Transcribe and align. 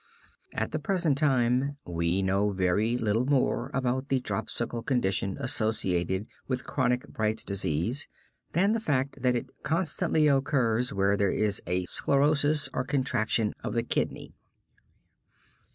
At 0.55 0.71
the 0.71 0.79
present 0.79 1.15
time 1.15 1.75
we 1.85 2.23
know 2.23 2.49
very 2.49 2.97
little 2.97 3.27
more 3.27 3.69
about 3.71 4.09
the 4.09 4.19
dropsical 4.19 4.81
condition 4.81 5.37
associated 5.39 6.27
with 6.47 6.65
chronic 6.65 7.07
Bright's 7.07 7.43
disease 7.43 8.07
than 8.53 8.71
the 8.71 8.79
fact 8.79 9.21
that 9.21 9.35
it 9.35 9.51
constantly 9.61 10.27
occurs 10.27 10.91
where 10.91 11.15
there 11.15 11.29
is 11.29 11.61
a 11.67 11.85
sclerosis 11.85 12.67
or 12.73 12.83
contraction 12.83 13.53
of 13.63 13.73
the 13.75 13.83
kidney. 13.83 14.33